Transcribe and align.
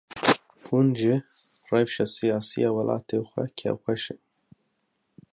Hûn 0.63 0.87
ji 0.99 1.15
rewşa 1.69 2.05
siyasî 2.15 2.59
ya 2.63 2.69
welatê 2.75 3.19
xwe 3.29 3.43
kêfxweş 3.57 4.03
in? 4.13 4.19